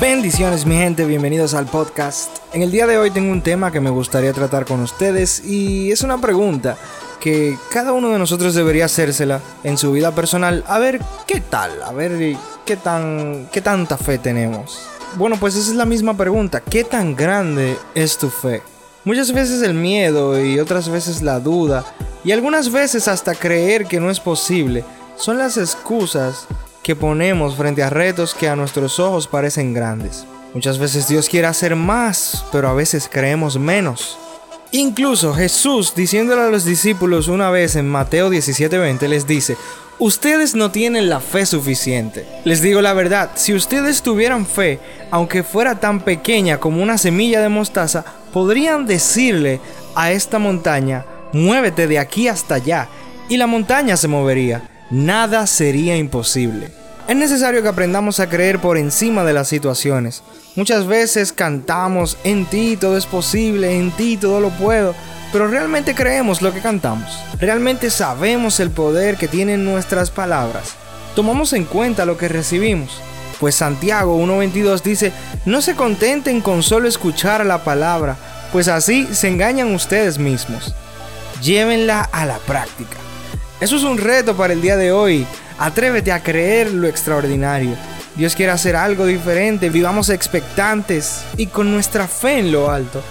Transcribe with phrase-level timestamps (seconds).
[0.00, 2.30] Bendiciones mi gente, bienvenidos al podcast.
[2.52, 5.90] En el día de hoy tengo un tema que me gustaría tratar con ustedes y
[5.90, 6.76] es una pregunta
[7.18, 11.82] que cada uno de nosotros debería hacérsela en su vida personal a ver qué tal,
[11.82, 14.88] a ver qué tan qué tanta fe tenemos.
[15.16, 18.62] Bueno, pues esa es la misma pregunta, ¿qué tan grande es tu fe?
[19.04, 21.84] Muchas veces el miedo y otras veces la duda
[22.22, 24.84] y algunas veces hasta creer que no es posible
[25.16, 26.46] son las excusas
[26.88, 30.24] que ponemos frente a retos que a nuestros ojos parecen grandes.
[30.54, 34.16] Muchas veces Dios quiere hacer más, pero a veces creemos menos.
[34.72, 39.58] Incluso Jesús, diciéndole a los discípulos una vez en Mateo 17:20, les dice,
[39.98, 42.24] ustedes no tienen la fe suficiente.
[42.46, 47.42] Les digo la verdad, si ustedes tuvieran fe, aunque fuera tan pequeña como una semilla
[47.42, 49.60] de mostaza, podrían decirle
[49.94, 52.88] a esta montaña, muévete de aquí hasta allá,
[53.28, 54.77] y la montaña se movería.
[54.90, 56.70] Nada sería imposible.
[57.08, 60.22] Es necesario que aprendamos a creer por encima de las situaciones.
[60.56, 64.94] Muchas veces cantamos, en ti todo es posible, en ti todo lo puedo,
[65.30, 67.18] pero realmente creemos lo que cantamos.
[67.38, 70.74] Realmente sabemos el poder que tienen nuestras palabras.
[71.14, 73.00] Tomamos en cuenta lo que recibimos.
[73.40, 75.12] Pues Santiago 1.22 dice,
[75.44, 78.16] no se contenten con solo escuchar la palabra,
[78.52, 80.74] pues así se engañan ustedes mismos.
[81.42, 82.96] Llévenla a la práctica.
[83.60, 85.26] Eso es un reto para el día de hoy.
[85.58, 87.76] Atrévete a creer lo extraordinario.
[88.14, 93.02] Dios quiere hacer algo diferente, vivamos expectantes y con nuestra fe en lo alto.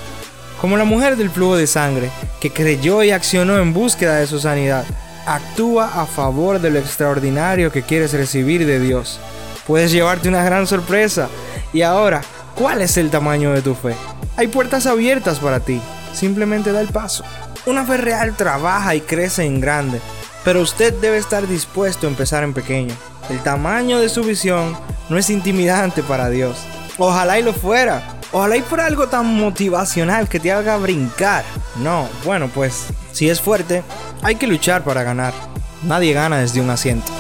[0.62, 4.39] Como la mujer del flujo de sangre, que creyó y accionó en búsqueda de su
[4.39, 4.86] sanidad,
[5.26, 9.20] actúa a favor de lo extraordinario que quieres recibir de Dios.
[9.67, 11.28] Puedes llevarte una gran sorpresa.
[11.73, 12.22] Y ahora,
[12.56, 13.95] ¿cuál es el tamaño de tu fe?
[14.38, 15.82] Hay puertas abiertas para ti.
[16.14, 17.26] Simplemente da el paso.
[17.66, 20.00] Una fe real trabaja y crece en grande
[20.48, 22.95] pero usted debe estar dispuesto a empezar en pequeño.
[23.30, 24.78] El tamaño de su visión
[25.09, 26.56] no es intimidante para Dios.
[26.98, 28.02] Ojalá y lo fuera.
[28.31, 31.44] Ojalá y fuera algo tan motivacional que te haga brincar.
[31.83, 33.83] No, bueno, pues si es fuerte,
[34.22, 35.33] hay que luchar para ganar.
[35.83, 37.11] Nadie gana desde un asiento.